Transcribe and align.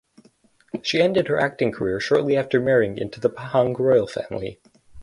She 0.81 0.99
ended 0.99 1.27
her 1.27 1.39
acting 1.39 1.71
career 1.71 1.99
shortly 1.99 2.35
after 2.35 2.59
marrying 2.59 2.97
into 2.97 3.19
the 3.19 3.29
Pahang 3.29 3.77
royal 3.77 4.07
family. 4.07 4.59